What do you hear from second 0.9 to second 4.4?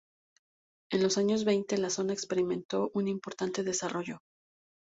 En los años veinte la zona experimentó un importante desarrollo.